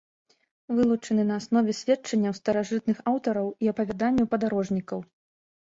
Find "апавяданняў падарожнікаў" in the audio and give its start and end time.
3.73-4.99